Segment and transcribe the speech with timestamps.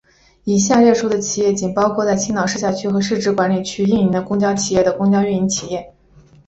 [0.45, 5.93] 以下列出的企业仅包含在青岛市辖区和市直管理区内运营的公交企业的公交运营企业。